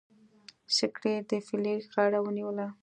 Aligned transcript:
سکلیټ 0.77 1.23
د 1.29 1.31
فلیریک 1.47 1.85
غاړه 1.93 2.19
ونیوه. 2.21 2.67